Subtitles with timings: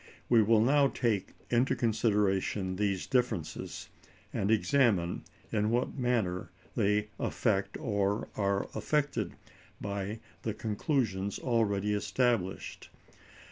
[0.29, 3.89] We will now take into consideration these differences,
[4.33, 9.33] and examine in what manner they affect or are affected
[9.79, 12.89] by the conclusions already established.